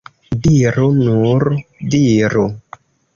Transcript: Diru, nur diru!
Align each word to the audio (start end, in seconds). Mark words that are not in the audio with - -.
Diru, 0.45 0.87
nur 1.01 1.45
diru! 1.97 2.47